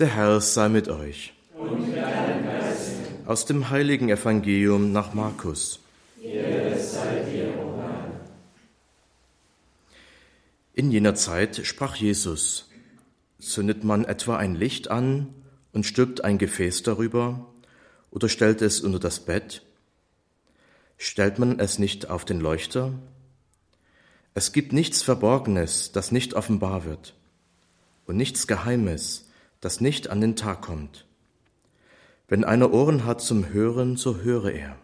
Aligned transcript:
Der 0.00 0.14
Herr 0.14 0.40
sei 0.40 0.70
mit 0.70 0.88
euch. 0.88 1.34
Und 1.54 1.88
mit 1.88 1.96
deinem 1.98 2.46
Geist. 2.46 2.92
Aus 3.26 3.44
dem 3.44 3.68
heiligen 3.68 4.08
Evangelium 4.08 4.92
nach 4.92 5.12
Markus. 5.12 5.78
In 10.72 10.90
jener 10.90 11.14
Zeit 11.14 11.60
sprach 11.66 11.96
Jesus, 11.96 12.70
zündet 13.38 13.84
man 13.84 14.06
etwa 14.06 14.38
ein 14.38 14.54
Licht 14.54 14.90
an 14.90 15.34
und 15.74 15.84
stülpt 15.84 16.24
ein 16.24 16.38
Gefäß 16.38 16.82
darüber 16.82 17.52
oder 18.10 18.30
stellt 18.30 18.62
es 18.62 18.80
unter 18.80 19.00
das 19.00 19.20
Bett? 19.20 19.60
Stellt 20.96 21.38
man 21.38 21.60
es 21.60 21.78
nicht 21.78 22.08
auf 22.08 22.24
den 22.24 22.40
Leuchter? 22.40 22.94
Es 24.32 24.52
gibt 24.52 24.72
nichts 24.72 25.02
Verborgenes, 25.02 25.92
das 25.92 26.10
nicht 26.10 26.32
offenbar 26.32 26.86
wird, 26.86 27.14
und 28.06 28.16
nichts 28.16 28.46
Geheimes, 28.46 29.26
das 29.60 29.80
nicht 29.80 30.08
an 30.08 30.20
den 30.20 30.36
Tag 30.36 30.62
kommt. 30.62 31.06
Wenn 32.28 32.44
einer 32.44 32.72
Ohren 32.72 33.04
hat 33.04 33.20
zum 33.20 33.48
Hören, 33.48 33.96
so 33.96 34.18
höre 34.18 34.52
er. 34.52 34.76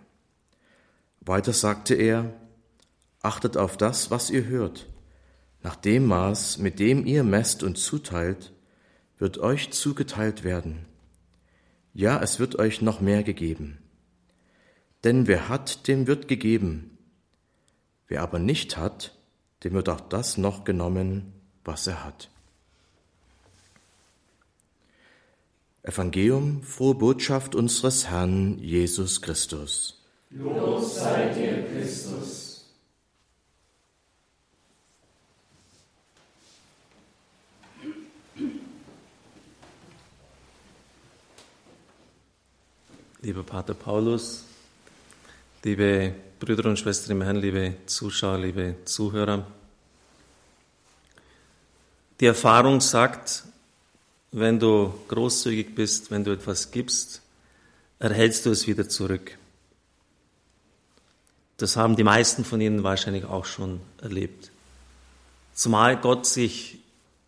Weiter 1.20 1.52
sagte 1.52 1.94
er, 1.94 2.32
achtet 3.22 3.56
auf 3.56 3.76
das, 3.76 4.10
was 4.10 4.30
ihr 4.30 4.46
hört. 4.46 4.86
Nach 5.62 5.76
dem 5.76 6.06
Maß, 6.06 6.58
mit 6.58 6.78
dem 6.78 7.06
ihr 7.06 7.24
messt 7.24 7.62
und 7.62 7.78
zuteilt, 7.78 8.52
wird 9.18 9.38
euch 9.38 9.70
zugeteilt 9.70 10.44
werden. 10.44 10.86
Ja, 11.92 12.20
es 12.20 12.38
wird 12.38 12.58
euch 12.58 12.82
noch 12.82 13.00
mehr 13.00 13.22
gegeben. 13.22 13.78
Denn 15.02 15.26
wer 15.26 15.48
hat, 15.48 15.88
dem 15.88 16.06
wird 16.06 16.28
gegeben. 16.28 16.98
Wer 18.06 18.22
aber 18.22 18.38
nicht 18.38 18.76
hat, 18.76 19.16
dem 19.64 19.72
wird 19.72 19.88
auch 19.88 20.00
das 20.00 20.36
noch 20.36 20.64
genommen, 20.64 21.32
was 21.64 21.86
er 21.86 22.04
hat. 22.04 22.30
Evangelium, 25.86 26.62
frohe 26.62 26.96
Botschaft 26.96 27.54
unseres 27.54 28.08
Herrn 28.08 28.58
Jesus 28.58 29.22
Christus. 29.22 30.02
Lob 30.30 30.84
sei 30.84 31.28
dir, 31.28 31.64
Christus. 31.64 32.64
Lieber 43.22 43.44
Pater 43.44 43.74
Paulus, 43.74 44.44
liebe 45.62 46.14
Brüder 46.40 46.68
und 46.68 46.78
Schwestern 46.78 47.12
im 47.12 47.22
Herrn, 47.22 47.36
liebe 47.36 47.74
Zuschauer, 47.86 48.38
liebe 48.38 48.74
Zuhörer. 48.84 49.46
Die 52.18 52.26
Erfahrung 52.26 52.80
sagt, 52.80 53.44
wenn 54.38 54.58
du 54.58 54.92
großzügig 55.08 55.74
bist, 55.74 56.10
wenn 56.10 56.22
du 56.22 56.30
etwas 56.30 56.70
gibst, 56.70 57.22
erhältst 57.98 58.44
du 58.44 58.50
es 58.50 58.66
wieder 58.66 58.86
zurück. 58.86 59.38
Das 61.56 61.78
haben 61.78 61.96
die 61.96 62.04
meisten 62.04 62.44
von 62.44 62.60
Ihnen 62.60 62.82
wahrscheinlich 62.82 63.24
auch 63.24 63.46
schon 63.46 63.80
erlebt. 64.02 64.50
Zumal 65.54 65.96
Gott 65.96 66.26
sich 66.26 66.80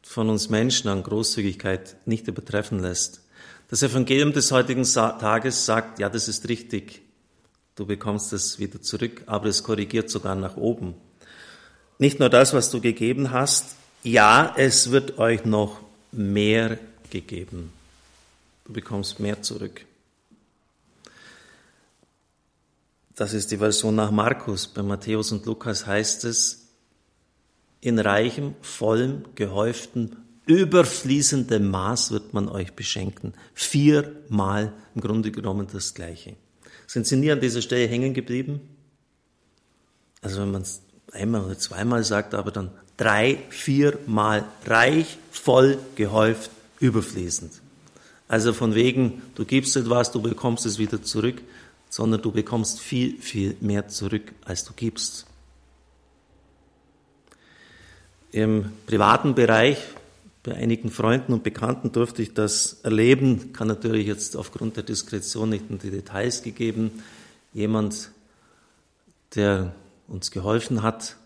von 0.03 0.29
uns 0.29 0.51
Menschen 0.51 0.89
an 0.89 1.03
Großzügigkeit 1.03 1.97
nicht 2.05 2.29
übertreffen 2.29 2.79
lässt. 2.81 3.23
Das 3.69 3.83
Evangelium 3.83 4.35
des 4.35 4.53
heutigen 4.53 4.85
Tages 4.85 5.65
sagt, 5.65 5.99
ja, 5.99 6.11
das 6.11 6.29
ist 6.29 6.47
richtig, 6.51 7.01
du 7.75 7.87
bekommst 7.87 8.35
es 8.35 8.59
wieder 8.59 8.83
zurück, 8.83 9.23
aber 9.25 9.47
es 9.47 9.63
korrigiert 9.63 10.11
sogar 10.11 10.35
nach 10.35 10.59
oben. 10.59 10.95
Nicht 11.99 12.21
nur 12.21 12.29
das, 12.29 12.53
was 12.53 12.71
du 12.71 12.83
gegeben 12.83 13.31
hast, 13.31 13.77
ja, 14.03 14.55
es 14.59 14.91
wird 14.91 15.17
euch 15.17 15.47
noch 15.47 15.81
mehr 16.13 16.79
gegeben. 17.11 17.73
Du 18.65 18.73
bekommst 18.73 19.21
mehr 19.21 19.43
zurück. 19.43 19.85
Das 23.15 23.33
ist 23.33 23.51
die 23.51 23.57
Version 23.57 23.97
nach 23.97 24.11
Markus. 24.11 24.69
Bei 24.69 24.83
Matthäus 24.83 25.33
und 25.33 25.45
Lukas 25.47 25.87
heißt 25.87 26.25
es, 26.25 26.69
in 27.81 27.99
reichem, 27.99 28.55
vollem, 28.61 29.25
gehäuften, 29.35 30.17
überfließendem 30.47 31.69
Maß 31.69 32.11
wird 32.11 32.33
man 32.35 32.49
euch 32.49 32.75
beschenken. 32.75 33.35
Viermal 33.55 34.73
im 34.95 35.01
Grunde 35.01 35.31
genommen 35.31 35.67
das 35.73 35.95
Gleiche. 35.95 36.37
Sind 36.87 37.07
Sie 37.07 37.17
nie 37.17 37.31
an 37.31 37.41
dieser 37.41 37.63
Stelle 37.63 37.89
hängen 37.89 38.15
geblieben? 38.15 38.61
Also 40.23 40.41
wenn 40.41 40.51
man 40.51 40.63
es 40.63 40.83
einmal 41.13 41.45
oder 41.45 41.59
zweimal 41.59 42.05
sagt, 42.05 42.35
aber 42.35 42.51
dann 42.51 42.71
drei, 42.97 43.39
viermal 43.51 44.45
reich, 44.65 45.19
voll, 45.31 45.79
gehäuft, 45.97 46.51
überfließend. 46.81 47.53
Also 48.29 48.53
von 48.53 48.75
wegen, 48.75 49.23
du 49.35 49.45
gibst 49.45 49.77
etwas, 49.77 50.13
du 50.13 50.21
bekommst 50.21 50.67
es 50.67 50.79
wieder 50.79 51.03
zurück, 51.03 51.43
sondern 51.89 52.21
du 52.21 52.31
bekommst 52.31 52.81
viel, 52.81 53.19
viel 53.21 53.57
mehr 53.61 53.89
zurück, 53.89 54.35
als 54.45 54.65
du 54.65 54.75
gibst. 54.77 55.27
Im 58.31 58.71
privaten 58.87 59.35
Bereich, 59.35 59.79
bei 60.43 60.55
einigen 60.55 60.91
Freunden 60.91 61.33
und 61.33 61.43
Bekannten 61.43 61.91
durfte 61.93 62.23
ich 62.23 62.35
das 62.35 62.81
erleben, 62.83 63.55
kann 63.55 63.69
natürlich 63.69 64.07
jetzt 64.07 64.37
aufgrund 64.37 64.77
der 64.77 64.85
Diskretion 64.85 65.49
nicht 65.49 65.65
in 65.71 65.79
die 65.79 65.91
Details 65.91 66.43
gegeben. 66.43 67.03
Jemand, 67.55 68.11
der 69.35 69.75
uns 70.07 70.31
geholfen 70.31 70.83
hat, 70.83 71.17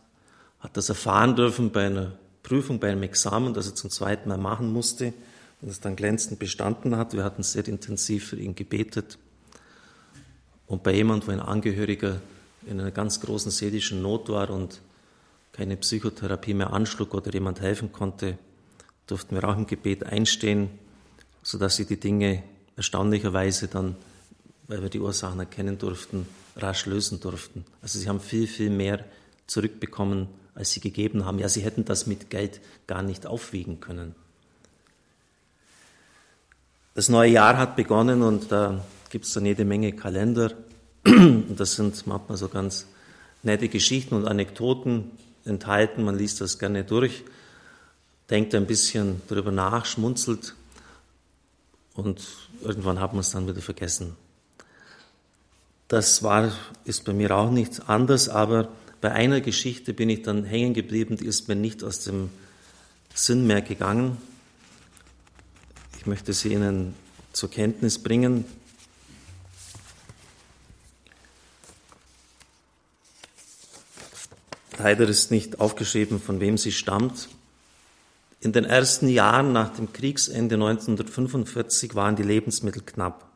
hat 0.61 0.77
das 0.77 0.89
erfahren 0.89 1.35
dürfen 1.35 1.73
bei 1.73 1.87
einer 1.87 2.13
Prüfung, 2.45 2.79
bei 2.79 2.91
einem 2.91 3.03
Examen, 3.03 3.53
das 3.53 3.67
er 3.67 3.75
zum 3.75 3.91
zweiten 3.91 4.29
Mal 4.29 4.39
machen 4.39 4.73
musste 4.73 5.13
und 5.63 5.69
es 5.71 5.81
dann 5.81 5.97
glänzend 5.97 6.39
bestanden 6.39 6.97
hat. 6.97 7.15
Wir 7.15 7.25
hatten 7.25 7.43
sehr 7.43 7.67
intensiv 7.67 8.29
für 8.29 8.37
ihn 8.37 8.55
gebetet. 8.55 9.19
Und 10.67 10.83
bei 10.83 10.93
jemand, 10.93 11.27
wo 11.27 11.31
ein 11.31 11.41
Angehöriger 11.41 12.21
in 12.67 12.81
einer 12.81 12.91
ganz 12.91 13.21
großen 13.21 13.51
seelischen 13.51 14.03
Not 14.03 14.29
war 14.29 14.51
und 14.51 14.81
keine 15.53 15.77
Psychotherapie 15.77 16.55
mehr 16.55 16.73
anschlug 16.73 17.15
oder 17.15 17.33
jemand 17.33 17.61
helfen 17.61 17.93
konnte, 17.93 18.39
durften 19.07 19.37
wir 19.37 19.45
auch 19.45 19.57
im 19.57 19.67
Gebet 19.67 20.05
einstehen, 20.05 20.71
sodass 21.43 21.77
sie 21.77 21.85
die 21.85 22.01
Dinge 22.01 22.43
erstaunlicherweise 22.77 23.69
dann, 23.69 23.97
weil 24.67 24.83
wir 24.83 24.89
die 24.89 25.01
Ursachen 25.01 25.41
erkennen 25.41 25.79
durften, 25.79 26.27
rasch 26.57 26.87
lösen 26.87 27.21
durften. 27.21 27.65
Also 27.83 27.99
sie 27.99 28.09
haben 28.09 28.21
viel, 28.21 28.47
viel 28.47 28.71
mehr 28.71 29.05
zurückbekommen, 29.47 30.29
als 30.55 30.73
sie 30.73 30.81
gegeben 30.81 31.25
haben. 31.25 31.39
Ja, 31.39 31.49
sie 31.49 31.63
hätten 31.63 31.85
das 31.85 32.07
mit 32.07 32.31
Geld 32.31 32.61
gar 32.87 33.03
nicht 33.03 33.27
aufwiegen 33.27 33.81
können. 33.81 34.15
Das 36.95 37.09
neue 37.09 37.31
Jahr 37.31 37.57
hat 37.57 37.75
begonnen 37.75 38.21
und 38.21 38.53
da 38.53 38.85
gibt 39.09 39.25
es 39.25 39.33
dann 39.33 39.47
jede 39.47 39.65
Menge 39.65 39.93
Kalender. 39.93 40.53
Und 41.05 41.57
das 41.57 41.75
sind 41.75 42.07
manchmal 42.07 42.37
so 42.37 42.49
ganz 42.49 42.87
nette 43.43 43.69
Geschichten 43.69 44.15
und 44.15 44.29
Anekdoten 44.29 45.11
enthalten. 45.45 46.05
Man 46.05 46.17
liest 46.17 46.41
das 46.41 46.59
gerne 46.59 46.85
durch, 46.85 47.25
denkt 48.31 48.55
ein 48.55 48.67
bisschen 48.67 49.21
darüber 49.27 49.51
nach, 49.51 49.85
schmunzelt 49.85 50.55
und 51.95 52.23
irgendwann 52.63 53.01
hat 53.01 53.13
man 53.13 53.21
es 53.21 53.31
dann 53.31 53.49
wieder 53.49 53.61
vergessen. 53.61 54.15
Das 55.89 56.23
war, 56.23 56.53
ist 56.85 57.05
bei 57.05 57.13
mir 57.13 57.37
auch 57.37 57.51
nicht 57.51 57.89
anders, 57.89 58.29
aber 58.29 58.69
bei 59.01 59.13
einer 59.13 59.41
Geschichte 59.41 59.93
bin 59.93 60.09
ich 60.09 60.23
dann 60.23 60.45
hängen 60.45 60.73
geblieben, 60.73 61.17
die 61.17 61.27
ist 61.27 61.49
mir 61.49 61.57
nicht 61.57 61.83
aus 61.83 62.01
dem 62.01 62.31
Sinn 63.15 63.47
mehr 63.47 63.61
gegangen. 63.61 64.17
Ich 66.03 66.07
möchte 66.07 66.33
sie 66.33 66.53
Ihnen 66.53 66.97
zur 67.33 67.49
Kenntnis 67.49 68.03
bringen. 68.03 68.45
Leider 74.79 75.09
ist 75.09 75.31
nicht 75.31 75.61
aufgeschrieben, 75.61 76.21
von 76.21 76.41
wem 76.41 76.59
sie 76.59 76.73
stammt. 76.73 77.29
In 78.41 78.53
den 78.53 78.65
ersten 78.65 79.07
Jahren 79.07 79.53
nach 79.53 79.77
dem 79.77 79.93
Kriegsende 79.93 80.57
1945 80.57 81.95
waren 81.95 82.17
die 82.17 82.25
Lebensmittel 82.25 82.83
knapp. 82.83 83.31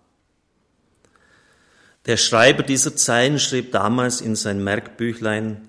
Der 2.07 2.17
Schreiber 2.17 2.65
dieser 2.65 2.97
Zeilen 2.97 3.39
schrieb 3.39 3.71
damals 3.71 4.21
in 4.21 4.35
sein 4.35 4.65
Merkbüchlein 4.65 5.69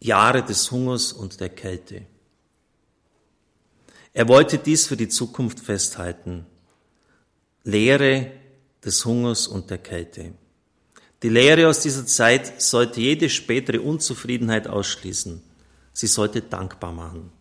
Jahre 0.00 0.42
des 0.42 0.72
Hungers 0.72 1.12
und 1.12 1.38
der 1.38 1.50
Kälte. 1.50 2.06
Er 4.14 4.28
wollte 4.28 4.58
dies 4.58 4.86
für 4.86 4.96
die 4.96 5.08
Zukunft 5.08 5.58
festhalten. 5.58 6.46
Lehre 7.64 8.30
des 8.84 9.04
Hungers 9.04 9.48
und 9.48 9.70
der 9.70 9.78
Kälte. 9.78 10.32
Die 11.24 11.28
Lehre 11.28 11.68
aus 11.68 11.80
dieser 11.80 12.06
Zeit 12.06 12.62
sollte 12.62 13.00
jede 13.00 13.28
spätere 13.28 13.80
Unzufriedenheit 13.80 14.68
ausschließen. 14.68 15.42
Sie 15.92 16.06
sollte 16.06 16.42
dankbar 16.42 16.92
machen. 16.92 17.32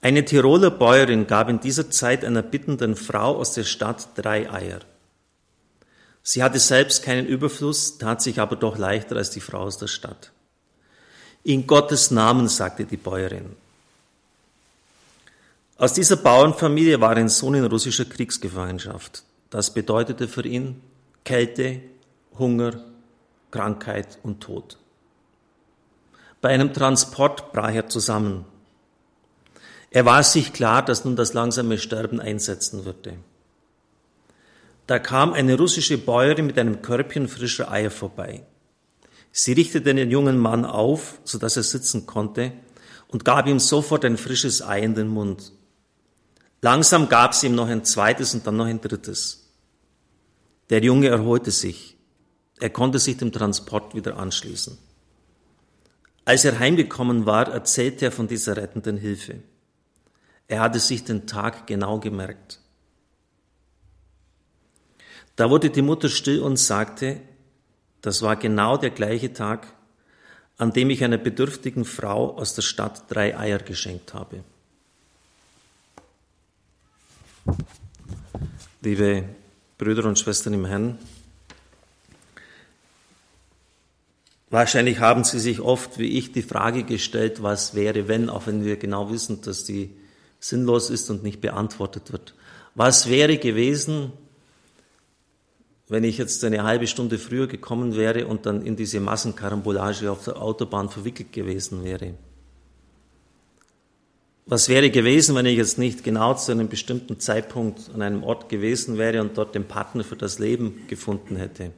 Eine 0.00 0.24
Tiroler 0.24 0.70
Bäuerin 0.70 1.26
gab 1.26 1.50
in 1.50 1.60
dieser 1.60 1.90
Zeit 1.90 2.24
einer 2.24 2.42
bittenden 2.42 2.96
Frau 2.96 3.36
aus 3.36 3.52
der 3.52 3.64
Stadt 3.64 4.08
drei 4.14 4.50
Eier. 4.50 4.80
Sie 6.22 6.42
hatte 6.42 6.60
selbst 6.60 7.02
keinen 7.02 7.26
Überfluss, 7.26 7.98
tat 7.98 8.22
sich 8.22 8.40
aber 8.40 8.56
doch 8.56 8.78
leichter 8.78 9.16
als 9.16 9.30
die 9.30 9.40
Frau 9.40 9.60
aus 9.60 9.76
der 9.76 9.88
Stadt. 9.88 10.32
In 11.42 11.66
Gottes 11.66 12.10
Namen, 12.10 12.48
sagte 12.48 12.84
die 12.84 12.96
Bäuerin, 12.96 13.56
Aus 15.82 15.94
dieser 15.94 16.14
Bauernfamilie 16.14 17.00
war 17.00 17.16
ein 17.16 17.28
Sohn 17.28 17.56
in 17.56 17.64
russischer 17.64 18.04
Kriegsgefangenschaft. 18.04 19.24
Das 19.50 19.74
bedeutete 19.74 20.28
für 20.28 20.46
ihn 20.46 20.80
Kälte, 21.24 21.80
Hunger, 22.38 22.84
Krankheit 23.50 24.20
und 24.22 24.40
Tod. 24.40 24.78
Bei 26.40 26.50
einem 26.50 26.72
Transport 26.72 27.52
brach 27.52 27.74
er 27.74 27.88
zusammen. 27.88 28.44
Er 29.90 30.04
war 30.04 30.22
sich 30.22 30.52
klar, 30.52 30.84
dass 30.84 31.04
nun 31.04 31.16
das 31.16 31.32
langsame 31.32 31.78
Sterben 31.78 32.20
einsetzen 32.20 32.84
würde. 32.84 33.14
Da 34.86 35.00
kam 35.00 35.32
eine 35.32 35.58
russische 35.58 35.98
Bäuerin 35.98 36.46
mit 36.46 36.60
einem 36.60 36.80
Körbchen 36.82 37.26
frischer 37.26 37.72
Eier 37.72 37.90
vorbei. 37.90 38.44
Sie 39.32 39.52
richtete 39.52 39.92
den 39.92 40.12
jungen 40.12 40.38
Mann 40.38 40.64
auf, 40.64 41.18
so 41.24 41.38
dass 41.38 41.56
er 41.56 41.64
sitzen 41.64 42.06
konnte, 42.06 42.52
und 43.08 43.24
gab 43.24 43.48
ihm 43.48 43.58
sofort 43.58 44.04
ein 44.04 44.16
frisches 44.16 44.62
Ei 44.62 44.78
in 44.78 44.94
den 44.94 45.08
Mund. 45.08 45.50
Langsam 46.64 47.08
gab 47.08 47.34
sie 47.34 47.48
ihm 47.48 47.56
noch 47.56 47.66
ein 47.66 47.84
zweites 47.84 48.34
und 48.34 48.46
dann 48.46 48.56
noch 48.56 48.66
ein 48.66 48.80
drittes. 48.80 49.50
Der 50.70 50.80
Junge 50.82 51.08
erholte 51.08 51.50
sich. 51.50 51.98
Er 52.60 52.70
konnte 52.70 53.00
sich 53.00 53.16
dem 53.16 53.32
Transport 53.32 53.96
wieder 53.96 54.16
anschließen. 54.16 54.78
Als 56.24 56.44
er 56.44 56.60
heimgekommen 56.60 57.26
war, 57.26 57.48
erzählte 57.48 58.04
er 58.04 58.12
von 58.12 58.28
dieser 58.28 58.56
rettenden 58.56 58.96
Hilfe. 58.96 59.42
Er 60.46 60.60
hatte 60.60 60.78
sich 60.78 61.02
den 61.02 61.26
Tag 61.26 61.66
genau 61.66 61.98
gemerkt. 61.98 62.60
Da 65.34 65.50
wurde 65.50 65.70
die 65.70 65.82
Mutter 65.82 66.08
still 66.08 66.40
und 66.40 66.58
sagte, 66.58 67.20
das 68.02 68.22
war 68.22 68.36
genau 68.36 68.76
der 68.76 68.90
gleiche 68.90 69.32
Tag, 69.32 69.66
an 70.58 70.72
dem 70.72 70.90
ich 70.90 71.02
einer 71.02 71.18
bedürftigen 71.18 71.84
Frau 71.84 72.36
aus 72.36 72.54
der 72.54 72.62
Stadt 72.62 73.10
drei 73.10 73.36
Eier 73.36 73.58
geschenkt 73.58 74.14
habe. 74.14 74.44
Liebe 78.80 79.24
Brüder 79.78 80.04
und 80.04 80.18
Schwestern 80.18 80.54
im 80.54 80.64
Herrn, 80.64 80.98
wahrscheinlich 84.50 85.00
haben 85.00 85.24
Sie 85.24 85.40
sich 85.40 85.60
oft, 85.60 85.98
wie 85.98 86.18
ich, 86.18 86.32
die 86.32 86.42
Frage 86.42 86.84
gestellt, 86.84 87.42
was 87.42 87.74
wäre, 87.74 88.08
wenn, 88.08 88.28
auch 88.28 88.46
wenn 88.46 88.64
wir 88.64 88.76
genau 88.76 89.10
wissen, 89.10 89.40
dass 89.42 89.64
die 89.64 89.90
sinnlos 90.38 90.90
ist 90.90 91.10
und 91.10 91.22
nicht 91.22 91.40
beantwortet 91.40 92.12
wird. 92.12 92.34
Was 92.74 93.08
wäre 93.08 93.38
gewesen, 93.38 94.12
wenn 95.88 96.04
ich 96.04 96.18
jetzt 96.18 96.42
eine 96.44 96.62
halbe 96.62 96.86
Stunde 96.86 97.18
früher 97.18 97.46
gekommen 97.46 97.96
wäre 97.96 98.26
und 98.26 98.46
dann 98.46 98.62
in 98.62 98.76
diese 98.76 99.00
Massenkarambolage 99.00 100.10
auf 100.10 100.24
der 100.24 100.40
Autobahn 100.40 100.88
verwickelt 100.88 101.32
gewesen 101.32 101.84
wäre? 101.84 102.14
Was 104.52 104.68
wäre 104.68 104.90
gewesen, 104.90 105.34
wenn 105.34 105.46
ich 105.46 105.56
jetzt 105.56 105.78
nicht 105.78 106.04
genau 106.04 106.34
zu 106.34 106.52
einem 106.52 106.68
bestimmten 106.68 107.18
Zeitpunkt 107.18 107.90
an 107.94 108.02
einem 108.02 108.22
Ort 108.22 108.50
gewesen 108.50 108.98
wäre 108.98 109.22
und 109.22 109.38
dort 109.38 109.54
den 109.54 109.66
Partner 109.66 110.04
für 110.04 110.14
das 110.14 110.38
Leben 110.38 110.86
gefunden 110.88 111.36
hätte? 111.36 111.70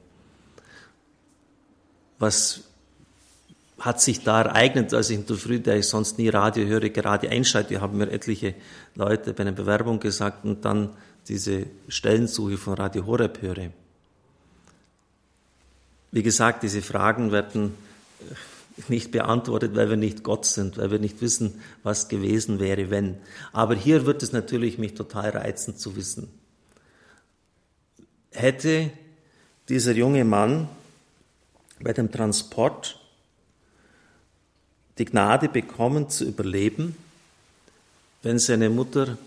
Was 2.18 2.62
hat 3.78 4.00
sich 4.00 4.24
da 4.24 4.42
ereignet, 4.42 4.92
als 4.92 5.08
ich 5.08 5.18
in 5.18 5.24
der 5.24 5.36
Früh, 5.36 5.60
der 5.60 5.76
ich 5.76 5.86
sonst 5.86 6.18
nie 6.18 6.28
Radio 6.30 6.66
höre, 6.66 6.88
gerade 6.88 7.30
einschalte, 7.30 7.80
haben 7.80 7.96
mir 7.96 8.10
etliche 8.10 8.56
Leute 8.96 9.34
bei 9.34 9.42
einer 9.42 9.52
Bewerbung 9.52 10.00
gesagt 10.00 10.44
und 10.44 10.64
dann 10.64 10.96
diese 11.28 11.66
Stellensuche 11.86 12.56
von 12.56 12.74
Radio 12.74 13.06
Horeb 13.06 13.40
höre. 13.40 13.70
Wie 16.10 16.22
gesagt, 16.24 16.64
diese 16.64 16.82
Fragen 16.82 17.30
werden 17.30 17.76
nicht 18.88 19.12
beantwortet, 19.12 19.76
weil 19.76 19.88
wir 19.88 19.96
nicht 19.96 20.22
Gott 20.22 20.46
sind, 20.46 20.78
weil 20.78 20.90
wir 20.90 20.98
nicht 20.98 21.20
wissen, 21.20 21.60
was 21.82 22.08
gewesen 22.08 22.58
wäre, 22.58 22.90
wenn. 22.90 23.16
Aber 23.52 23.74
hier 23.74 24.06
wird 24.06 24.22
es 24.22 24.32
natürlich 24.32 24.78
mich 24.78 24.94
total 24.94 25.30
reizen 25.30 25.76
zu 25.76 25.96
wissen. 25.96 26.28
Hätte 28.30 28.90
dieser 29.68 29.92
junge 29.92 30.24
Mann 30.24 30.68
bei 31.80 31.92
dem 31.92 32.10
Transport 32.10 33.00
die 34.98 35.04
Gnade 35.04 35.48
bekommen 35.48 36.08
zu 36.10 36.24
überleben, 36.24 36.96
wenn 38.22 38.38
seine 38.38 38.70
Mutter 38.70 39.18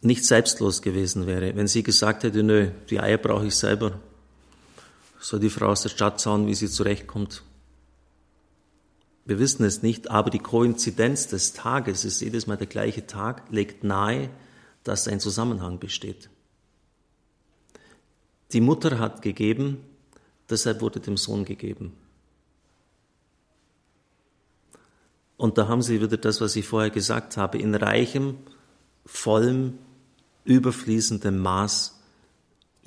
nicht 0.00 0.24
selbstlos 0.24 0.82
gewesen 0.82 1.26
wäre, 1.26 1.56
wenn 1.56 1.66
sie 1.66 1.82
gesagt 1.82 2.22
hätte, 2.22 2.42
nö, 2.42 2.70
die 2.88 3.00
Eier 3.00 3.18
brauche 3.18 3.46
ich 3.46 3.56
selber, 3.56 3.98
soll 5.18 5.40
die 5.40 5.50
Frau 5.50 5.66
aus 5.66 5.82
der 5.82 5.88
Stadt 5.88 6.20
schauen, 6.20 6.46
wie 6.46 6.54
sie 6.54 6.68
zurechtkommt. 6.68 7.42
Wir 9.24 9.38
wissen 9.38 9.64
es 9.64 9.82
nicht, 9.82 10.10
aber 10.10 10.30
die 10.30 10.38
Koinzidenz 10.38 11.26
des 11.26 11.52
Tages, 11.52 12.04
ist 12.04 12.20
jedes 12.20 12.46
Mal 12.46 12.56
der 12.56 12.66
gleiche 12.66 13.06
Tag, 13.06 13.50
legt 13.50 13.84
nahe, 13.84 14.30
dass 14.84 15.06
ein 15.06 15.20
Zusammenhang 15.20 15.78
besteht. 15.78 16.30
Die 18.52 18.62
Mutter 18.62 18.98
hat 18.98 19.20
gegeben, 19.20 19.84
deshalb 20.48 20.80
wurde 20.80 21.00
dem 21.00 21.18
Sohn 21.18 21.44
gegeben. 21.44 21.92
Und 25.36 25.58
da 25.58 25.68
haben 25.68 25.82
Sie 25.82 26.00
wieder 26.00 26.16
das, 26.16 26.40
was 26.40 26.56
ich 26.56 26.66
vorher 26.66 26.90
gesagt 26.90 27.36
habe, 27.36 27.58
in 27.58 27.74
reichem, 27.74 28.38
vollem, 29.04 29.78
überfließendem 30.44 31.38
Maß 31.38 31.97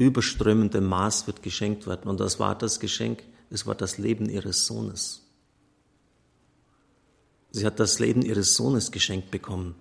überströmendem 0.01 0.85
Maß 0.85 1.27
wird 1.27 1.43
geschenkt 1.43 1.87
werden. 1.87 2.09
Und 2.09 2.19
das 2.19 2.39
war 2.39 2.57
das 2.57 2.79
Geschenk, 2.79 3.23
es 3.49 3.65
war 3.65 3.75
das 3.75 3.97
Leben 3.97 4.29
ihres 4.29 4.65
Sohnes. 4.65 5.21
Sie 7.51 7.65
hat 7.65 7.79
das 7.79 7.99
Leben 7.99 8.21
ihres 8.21 8.55
Sohnes 8.55 8.91
geschenkt 8.91 9.29
bekommen. 9.31 9.75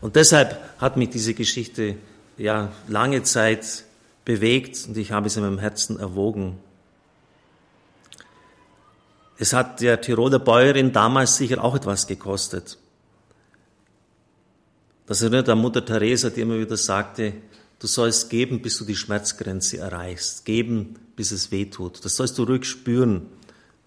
Und 0.00 0.16
deshalb 0.16 0.58
hat 0.78 0.96
mich 0.96 1.10
diese 1.10 1.34
Geschichte 1.34 1.96
ja 2.36 2.72
lange 2.88 3.22
Zeit 3.22 3.84
bewegt 4.24 4.86
und 4.88 4.96
ich 4.96 5.12
habe 5.12 5.26
es 5.26 5.36
in 5.36 5.42
meinem 5.42 5.58
Herzen 5.58 5.98
erwogen. 5.98 6.58
Es 9.38 9.52
hat 9.52 9.80
der 9.80 10.00
Tiroler 10.00 10.38
Bäuerin 10.38 10.92
damals 10.92 11.36
sicher 11.36 11.62
auch 11.62 11.74
etwas 11.74 12.06
gekostet. 12.06 12.78
Das 15.06 15.20
erinnert 15.20 15.48
an 15.48 15.58
Mutter 15.58 15.84
Teresa, 15.84 16.30
die 16.30 16.42
immer 16.42 16.58
wieder 16.58 16.76
sagte, 16.76 17.34
Du 17.82 17.88
sollst 17.88 18.30
geben, 18.30 18.62
bis 18.62 18.78
du 18.78 18.84
die 18.84 18.94
Schmerzgrenze 18.94 19.78
erreichst. 19.78 20.44
Geben, 20.44 20.94
bis 21.16 21.32
es 21.32 21.50
weh 21.50 21.64
tut. 21.64 22.04
Das 22.04 22.14
sollst 22.14 22.38
du 22.38 22.44
ruhig 22.44 22.64
spüren. 22.64 23.26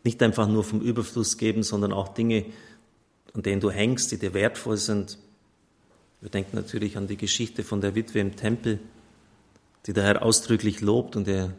Nicht 0.04 0.22
einfach 0.22 0.50
nur 0.50 0.66
vom 0.66 0.82
Überfluss 0.82 1.38
geben, 1.38 1.64
sondern 1.64 1.94
auch 1.94 2.10
Dinge, 2.10 2.44
an 3.34 3.42
denen 3.42 3.62
du 3.62 3.72
hängst, 3.72 4.12
die 4.12 4.18
dir 4.18 4.34
wertvoll 4.34 4.76
sind. 4.76 5.18
Wir 6.20 6.30
denken 6.30 6.58
natürlich 6.58 6.98
an 6.98 7.08
die 7.08 7.16
Geschichte 7.16 7.64
von 7.64 7.80
der 7.80 7.96
Witwe 7.96 8.20
im 8.20 8.36
Tempel, 8.36 8.82
die 9.86 9.94
der 9.94 10.04
Herr 10.04 10.24
ausdrücklich 10.24 10.82
lobt 10.82 11.16
und 11.16 11.30
er 11.30 11.54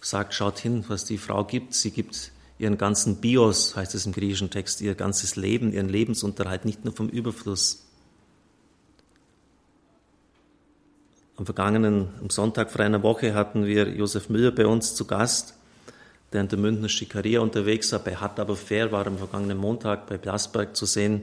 sagt, 0.00 0.32
schaut 0.32 0.58
hin, 0.58 0.86
was 0.88 1.04
die 1.04 1.18
Frau 1.18 1.44
gibt. 1.44 1.74
Sie 1.74 1.90
gibt 1.90 2.32
ihren 2.58 2.78
ganzen 2.78 3.16
Bios, 3.16 3.76
heißt 3.76 3.94
es 3.94 4.06
im 4.06 4.12
griechischen 4.12 4.48
Text, 4.48 4.80
ihr 4.80 4.94
ganzes 4.94 5.36
Leben, 5.36 5.70
ihren 5.70 5.90
Lebensunterhalt, 5.90 6.64
nicht 6.64 6.86
nur 6.86 6.94
vom 6.94 7.10
Überfluss. 7.10 7.83
Am 11.36 11.46
vergangenen 11.46 12.10
am 12.20 12.30
Sonntag 12.30 12.70
vor 12.70 12.80
einer 12.80 13.02
Woche 13.02 13.34
hatten 13.34 13.66
wir 13.66 13.88
Josef 13.88 14.28
Müller 14.28 14.52
bei 14.52 14.66
uns 14.66 14.94
zu 14.94 15.04
Gast, 15.04 15.54
der 16.32 16.42
in 16.42 16.48
der 16.48 16.58
Münchner 16.58 16.88
Schikaria 16.88 17.40
unterwegs 17.40 17.90
war. 17.90 17.98
Bei 17.98 18.14
Hat 18.14 18.38
aber 18.38 18.54
fair 18.54 18.92
war 18.92 19.04
am 19.06 19.18
vergangenen 19.18 19.58
Montag 19.58 20.06
bei 20.06 20.16
Blasberg 20.16 20.76
zu 20.76 20.86
sehen. 20.86 21.22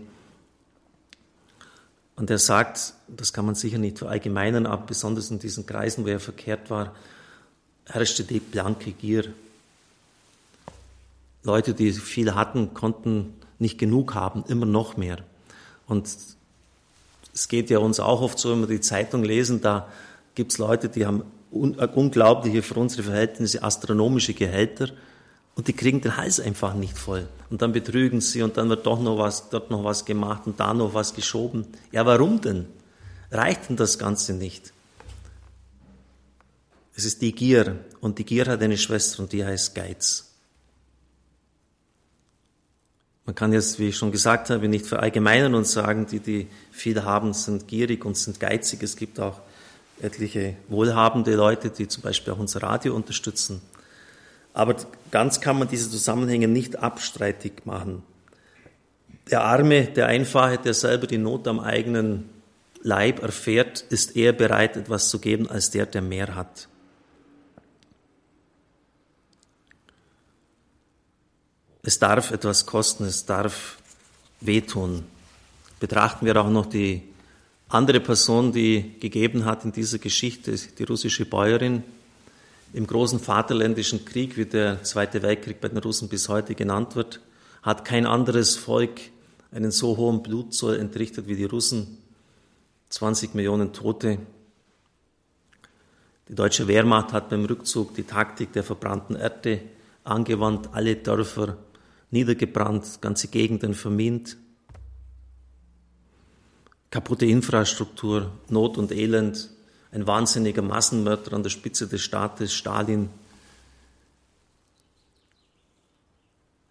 Und 2.17 2.29
er 2.29 2.39
sagt, 2.39 2.93
das 3.07 3.31
kann 3.31 3.45
man 3.45 3.55
sicher 3.55 3.77
nicht 3.77 3.99
verallgemeinern, 3.99 4.65
aber 4.65 4.85
besonders 4.85 5.31
in 5.31 5.39
diesen 5.39 5.65
Kreisen, 5.65 6.03
wo 6.03 6.09
er 6.09 6.19
verkehrt 6.19 6.69
war, 6.69 6.93
herrschte 7.85 8.25
die 8.25 8.41
blanke 8.41 8.91
Gier. 8.91 9.33
Leute, 11.43 11.73
die 11.73 11.93
viel 11.93 12.35
hatten, 12.35 12.73
konnten 12.73 13.33
nicht 13.59 13.77
genug 13.77 14.13
haben, 14.13 14.43
immer 14.49 14.65
noch 14.65 14.97
mehr. 14.97 15.19
Und 15.87 16.09
es 17.33 17.47
geht 17.47 17.69
ja 17.69 17.79
uns 17.79 17.99
auch 17.99 18.21
oft 18.21 18.39
so, 18.39 18.51
wenn 18.51 18.61
wir 18.61 18.67
die 18.67 18.81
Zeitung 18.81 19.23
lesen, 19.23 19.61
da 19.61 19.87
gibt 20.35 20.51
es 20.51 20.57
Leute, 20.57 20.89
die 20.89 21.05
haben 21.05 21.23
un 21.51 21.77
äh, 21.79 21.87
unglaubliche, 21.93 22.61
für 22.61 22.75
unsere 22.75 23.03
Verhältnisse 23.03 23.63
astronomische 23.63 24.33
Gehälter 24.33 24.89
und 25.55 25.67
die 25.67 25.73
kriegen 25.73 26.01
den 26.01 26.17
Hals 26.17 26.39
einfach 26.39 26.73
nicht 26.73 26.97
voll. 26.97 27.27
Und 27.49 27.61
dann 27.61 27.73
betrügen 27.73 28.21
sie 28.21 28.41
und 28.41 28.57
dann 28.57 28.69
wird 28.69 28.85
doch 28.85 29.01
noch 29.01 29.17
was, 29.17 29.49
dort 29.49 29.69
noch 29.69 29.83
was 29.83 30.05
gemacht 30.05 30.43
und 30.45 30.59
da 30.59 30.73
noch 30.73 30.93
was 30.93 31.13
geschoben. 31.13 31.67
Ja, 31.91 32.05
warum 32.05 32.39
denn? 32.41 32.67
Reicht 33.31 33.69
denn 33.69 33.75
das 33.75 33.99
Ganze 33.99 34.33
nicht? 34.33 34.73
Es 36.95 37.05
ist 37.05 37.21
die 37.21 37.33
Gier 37.33 37.79
und 37.99 38.19
die 38.19 38.25
Gier 38.25 38.45
hat 38.45 38.61
eine 38.61 38.77
Schwester 38.77 39.23
und 39.23 39.31
die 39.31 39.45
heißt 39.45 39.75
Geiz. 39.75 40.30
Man 43.25 43.35
kann 43.35 43.53
jetzt, 43.53 43.79
wie 43.79 43.89
ich 43.89 43.97
schon 43.97 44.11
gesagt 44.11 44.49
habe, 44.49 44.67
nicht 44.67 44.85
verallgemeinern 44.85 45.53
und 45.53 45.67
sagen, 45.67 46.07
die, 46.07 46.19
die 46.19 46.47
viel 46.71 47.03
haben, 47.03 47.33
sind 47.33 47.67
gierig 47.67 48.03
und 48.03 48.17
sind 48.17 48.39
geizig. 48.39 48.81
Es 48.81 48.95
gibt 48.95 49.19
auch 49.19 49.39
etliche 50.01 50.55
wohlhabende 50.67 51.35
Leute, 51.35 51.69
die 51.69 51.87
zum 51.87 52.03
Beispiel 52.03 52.33
auch 52.33 52.39
unser 52.39 52.63
Radio 52.63 52.95
unterstützen. 52.95 53.61
Aber 54.53 54.75
ganz 55.11 55.39
kann 55.39 55.59
man 55.59 55.67
diese 55.67 55.89
Zusammenhänge 55.89 56.47
nicht 56.47 56.77
abstreitig 56.79 57.65
machen. 57.65 58.03
Der 59.29 59.43
Arme, 59.43 59.85
der 59.85 60.07
Einfache, 60.07 60.57
der 60.57 60.73
selber 60.73 61.07
die 61.07 61.19
Not 61.19 61.47
am 61.47 61.59
eigenen 61.59 62.29
Leib 62.81 63.21
erfährt, 63.21 63.81
ist 63.89 64.15
eher 64.15 64.33
bereit, 64.33 64.75
etwas 64.75 65.09
zu 65.09 65.19
geben, 65.19 65.47
als 65.47 65.69
der, 65.69 65.85
der 65.85 66.01
mehr 66.01 66.35
hat. 66.35 66.67
Es 71.83 71.97
darf 71.97 72.29
etwas 72.29 72.67
kosten, 72.67 73.05
es 73.05 73.25
darf 73.25 73.77
wehtun. 74.39 75.03
Betrachten 75.79 76.27
wir 76.27 76.39
auch 76.39 76.49
noch 76.49 76.67
die 76.67 77.01
andere 77.69 77.99
Person, 77.99 78.51
die 78.51 78.99
gegeben 78.99 79.45
hat 79.45 79.65
in 79.65 79.71
dieser 79.71 79.97
Geschichte, 79.97 80.53
die 80.55 80.83
russische 80.83 81.25
Bäuerin. 81.25 81.83
Im 82.73 82.85
großen 82.85 83.19
Vaterländischen 83.19 84.05
Krieg, 84.05 84.37
wie 84.37 84.45
der 84.45 84.83
Zweite 84.83 85.23
Weltkrieg 85.23 85.59
bei 85.59 85.69
den 85.69 85.79
Russen 85.79 86.07
bis 86.07 86.29
heute 86.29 86.53
genannt 86.53 86.95
wird, 86.95 87.19
hat 87.63 87.83
kein 87.83 88.05
anderes 88.05 88.55
Volk 88.55 89.01
einen 89.51 89.71
so 89.71 89.97
hohen 89.97 90.21
Blutzoll 90.21 90.77
entrichtet 90.77 91.27
wie 91.27 91.35
die 91.35 91.45
Russen. 91.45 91.97
20 92.89 93.33
Millionen 93.33 93.73
Tote. 93.73 94.19
Die 96.27 96.35
deutsche 96.35 96.67
Wehrmacht 96.67 97.11
hat 97.11 97.29
beim 97.29 97.45
Rückzug 97.45 97.95
die 97.95 98.03
Taktik 98.03 98.53
der 98.53 98.63
verbrannten 98.63 99.15
Erde 99.15 99.61
angewandt, 100.03 100.69
alle 100.73 100.95
Dörfer 100.95 101.57
niedergebrannt, 102.11 103.01
ganze 103.01 103.27
Gegenden 103.27 103.73
vermint. 103.73 104.37
Kaputte 106.89 107.25
Infrastruktur, 107.25 108.31
Not 108.49 108.77
und 108.77 108.91
Elend, 108.91 109.49
ein 109.91 110.05
wahnsinniger 110.05 110.61
Massenmörder 110.61 111.33
an 111.33 111.43
der 111.43 111.49
Spitze 111.49 111.87
des 111.87 112.01
Staates, 112.01 112.53
Stalin. 112.53 113.09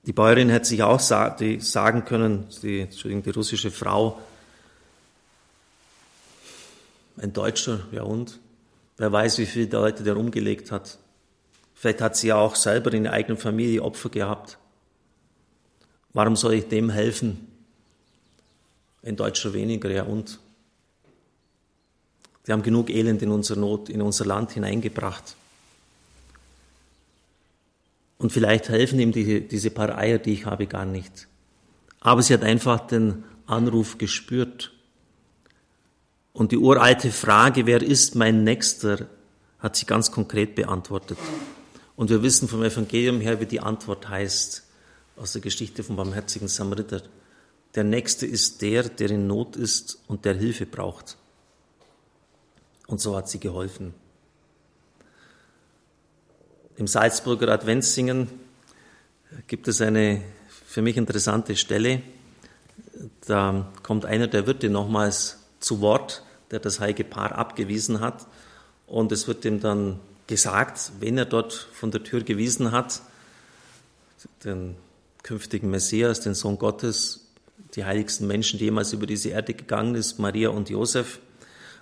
Die 0.05 0.13
Bäuerin 0.13 0.49
hätte 0.49 0.67
sich 0.67 0.83
auch 0.83 1.01
sagen 1.01 2.05
können, 2.05 2.47
die, 2.63 2.81
Entschuldigung, 2.81 3.23
die 3.23 3.31
russische 3.31 3.71
Frau, 3.71 4.21
ein 7.17 7.33
Deutscher, 7.33 7.81
ja 7.93 8.03
und? 8.03 8.39
Wer 8.97 9.13
weiß, 9.13 9.39
wie 9.39 9.47
viele 9.47 9.71
Leute 9.71 10.03
der 10.03 10.17
umgelegt 10.17 10.71
hat. 10.71 10.99
Vielleicht 11.75 12.01
hat 12.01 12.17
sie 12.17 12.29
ja 12.29 12.37
auch 12.37 12.55
selber 12.55 12.93
in 12.93 13.05
der 13.05 13.13
eigenen 13.13 13.39
Familie 13.39 13.83
Opfer 13.83 14.11
gehabt. 14.11 14.59
Warum 16.13 16.37
soll 16.37 16.55
ich 16.55 16.69
dem 16.69 16.91
helfen? 16.91 17.47
Ein 19.03 19.17
Deutscher 19.17 19.53
weniger, 19.55 19.91
ja 19.91 20.03
und? 20.03 20.39
Wir 22.45 22.55
haben 22.55 22.63
genug 22.63 22.91
Elend 22.91 23.23
in 23.23 23.31
unser 23.31 23.57
Not, 23.57 23.89
in 23.89 24.03
unser 24.03 24.25
Land 24.25 24.53
hineingebracht. 24.53 25.37
Und 28.19 28.33
vielleicht 28.33 28.69
helfen 28.69 28.99
ihm 28.99 29.13
die, 29.13 29.47
diese 29.47 29.71
paar 29.71 29.97
Eier, 29.97 30.19
die 30.19 30.33
ich 30.33 30.47
habe, 30.47 30.67
gar 30.67 30.85
nicht. 30.85 31.29
Aber 32.01 32.23
sie 32.23 32.35
hat 32.35 32.43
einfach 32.43 32.87
den 32.87 33.25
Anruf 33.47 33.99
gespürt. 33.99 34.73
Und 36.33 36.53
die 36.53 36.59
uralte 36.59 37.11
Frage, 37.11 37.67
wer 37.67 37.83
ist 37.83 38.15
mein 38.15 38.45
Nächster, 38.45 39.07
hat 39.59 39.77
sie 39.77 39.87
ganz 39.87 40.11
konkret 40.11 40.55
beantwortet. 40.55 41.19
Und 41.97 42.11
wir 42.11 42.23
wissen 42.23 42.49
vom 42.49 42.63
Evangelium 42.63 43.21
her, 43.21 43.41
wie 43.41 43.47
die 43.47 43.61
Antwort 43.61 44.09
heißt, 44.09 44.65
aus 45.21 45.33
der 45.33 45.43
Geschichte 45.43 45.85
vom 45.85 45.97
barmherzigen 45.97 46.49
Samariter. 46.49 47.03
Der 47.75 47.85
Nächste 47.85 48.27
ist 48.27 48.63
der, 48.63 48.85
der 48.85 49.11
in 49.11 49.27
Not 49.27 49.55
ist 49.55 49.99
und 50.09 50.25
der 50.25 50.35
Hilfe 50.35 50.65
braucht. 50.65 51.19
Und 52.87 53.01
so 53.01 53.15
hat 53.17 53.29
sie 53.29 53.39
geholfen. 53.39 53.95
Im 56.77 56.87
Salzburger 56.87 57.49
Adventssingen 57.49 58.29
gibt 59.47 59.69
es 59.69 59.83
eine 59.83 60.23
für 60.67 60.81
mich 60.81 60.97
interessante 60.97 61.55
Stelle. 61.55 62.03
Da 63.27 63.71
kommt 63.83 64.07
einer 64.07 64.27
der 64.27 64.47
Wirte 64.47 64.71
nochmals 64.71 65.39
zu 65.61 65.83
Wort, 65.83 66.25
der 66.51 66.61
das 66.61 66.81
heilige 66.81 67.05
Paar 67.05 67.33
abgewiesen 67.33 68.01
hat. 68.01 68.27
Und 68.87 69.13
es 69.13 69.29
wird 69.29 69.45
ihm 69.45 69.61
dann 69.61 70.01
gesagt, 70.27 70.93
wenn 70.99 71.19
er 71.19 71.27
dort 71.27 71.53
von 71.53 71.91
der 71.91 72.03
Tür 72.03 72.23
gewiesen 72.23 72.73
hat, 72.73 73.03
den 74.45 74.77
künftigen 75.23 75.71
Messias, 75.71 76.21
den 76.21 76.35
Sohn 76.35 76.59
Gottes, 76.59 77.21
die 77.75 77.85
heiligsten 77.85 78.27
Menschen, 78.27 78.59
die 78.59 78.67
jemals 78.67 78.93
über 78.93 79.07
diese 79.07 79.31
Erde 79.31 79.55
gegangen 79.55 79.95
ist, 79.95 80.19
Maria 80.19 80.49
und 80.51 80.71
Josef. 80.71 81.21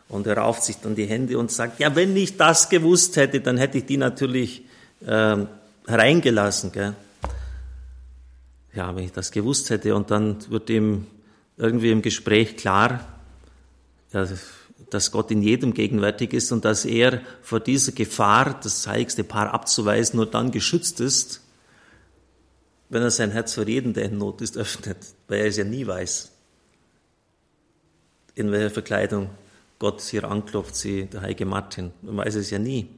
Und 0.09 0.26
er 0.26 0.38
rauft 0.38 0.64
sich 0.64 0.76
dann 0.78 0.95
die 0.95 1.07
Hände 1.07 1.38
und 1.38 1.50
sagt, 1.50 1.80
ja, 1.80 1.95
wenn 1.95 2.16
ich 2.16 2.37
das 2.37 2.68
gewusst 2.68 3.16
hätte, 3.16 3.40
dann 3.40 3.59
hätte 3.59 3.78
ich 3.78 3.87
die 3.87 3.99
natürlich 3.99 4.62
äh, 5.07 5.37
hereingelassen. 5.87 6.73
Gell? 6.73 6.95
Ja, 8.75 8.95
wenn 8.97 9.04
ich 9.04 9.12
das 9.12 9.30
gewusst 9.30 9.71
hätte. 9.71 9.95
Und 9.95 10.11
dann 10.11 10.37
wird 10.50 10.71
ihm 10.71 11.07
irgendwie 11.57 11.90
im 11.90 12.02
Gespräch 12.02 12.57
klar, 12.57 13.07
ja, 14.12 14.26
dass 14.90 15.12
Gott 15.12 15.30
in 15.30 15.42
jedem 15.42 15.75
gegenwärtig 15.75 16.33
ist 16.33 16.52
und 16.52 16.64
dass 16.64 16.87
er 16.87 17.21
vor 17.42 17.61
dieser 17.61 17.92
Gefahr, 17.92 18.59
das 18.62 18.87
heiligste 18.87 19.25
Paar 19.25 19.52
abzuweisen, 19.52 20.16
nur 20.16 20.26
dann 20.26 20.50
geschützt 20.50 21.00
ist, 21.00 21.42
wenn 22.88 23.02
er 23.02 23.11
sein 23.11 23.30
Herz 23.30 23.54
für 23.54 23.68
jeden, 23.68 23.92
der 23.92 24.04
in 24.04 24.18
Not 24.18 24.40
ist, 24.40 24.57
öffnet, 24.57 24.99
weil 25.28 25.40
er 25.40 25.47
es 25.47 25.57
ja 25.57 25.64
nie 25.64 25.87
weiß, 25.87 26.33
in 28.35 28.50
welcher 28.50 28.71
Verkleidung 28.71 29.30
Gott 29.78 30.00
hier 30.00 30.25
anklopft, 30.25 30.75
sie, 30.75 31.07
der 31.07 31.23
heilige 31.23 31.47
Martin. 31.47 31.92
Man 32.02 32.16
weiß 32.16 32.37
es 32.37 32.50
ja 32.50 32.59
nie. 32.59 32.88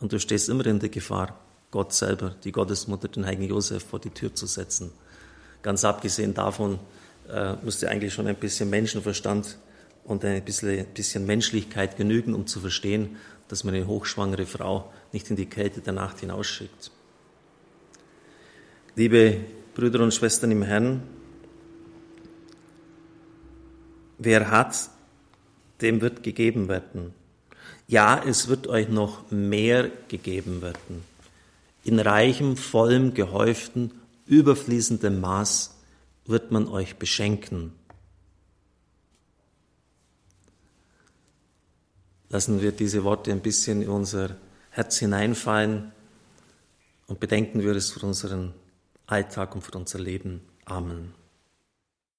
Und 0.00 0.12
du 0.12 0.18
stehst 0.18 0.48
immer 0.48 0.66
in 0.66 0.80
der 0.80 0.88
Gefahr, 0.88 1.38
Gott 1.70 1.92
selber, 1.92 2.34
die 2.44 2.52
Gottesmutter, 2.52 3.08
den 3.08 3.26
heiligen 3.26 3.44
Josef 3.44 3.84
vor 3.84 4.00
die 4.00 4.10
Tür 4.10 4.34
zu 4.34 4.46
setzen. 4.46 4.90
Ganz 5.62 5.84
abgesehen 5.84 6.34
davon 6.34 6.80
äh, 7.28 7.54
müsste 7.62 7.88
eigentlich 7.88 8.12
schon 8.12 8.26
ein 8.26 8.36
bisschen 8.36 8.70
Menschenverstand 8.70 9.58
und 10.04 10.24
ein 10.24 10.44
bisschen, 10.44 10.86
bisschen 10.94 11.26
Menschlichkeit 11.26 11.96
genügen, 11.96 12.34
um 12.34 12.46
zu 12.46 12.60
verstehen, 12.60 13.16
dass 13.48 13.64
man 13.64 13.74
eine 13.74 13.86
hochschwangere 13.86 14.46
Frau 14.46 14.92
nicht 15.12 15.30
in 15.30 15.36
die 15.36 15.46
Kälte 15.46 15.80
der 15.80 15.92
Nacht 15.92 16.20
hinausschickt. 16.20 16.90
Liebe 19.00 19.40
Brüder 19.72 20.00
und 20.00 20.12
Schwestern 20.12 20.50
im 20.50 20.60
Herrn, 20.60 21.02
wer 24.18 24.50
hat, 24.50 24.90
dem 25.80 26.02
wird 26.02 26.22
gegeben 26.22 26.68
werden. 26.68 27.14
Ja, 27.88 28.22
es 28.22 28.48
wird 28.48 28.66
euch 28.66 28.90
noch 28.90 29.30
mehr 29.30 29.90
gegeben 30.08 30.60
werden. 30.60 31.02
In 31.82 31.98
reichem, 31.98 32.58
vollem, 32.58 33.14
gehäuften, 33.14 33.90
überfließendem 34.26 35.18
Maß 35.18 35.78
wird 36.26 36.50
man 36.50 36.68
euch 36.68 36.96
beschenken. 36.96 37.72
Lassen 42.28 42.60
wir 42.60 42.72
diese 42.72 43.02
Worte 43.02 43.32
ein 43.32 43.40
bisschen 43.40 43.80
in 43.80 43.88
unser 43.88 44.36
Herz 44.68 44.98
hineinfallen 44.98 45.90
und 47.06 47.18
bedenken 47.18 47.62
wir 47.62 47.74
es 47.74 47.92
für 47.92 48.04
unseren 48.04 48.52
Alltag 49.10 49.54
und 49.54 49.62
für 49.62 49.76
unser 49.76 49.98
Leben. 49.98 50.42
Amen. 50.64 51.19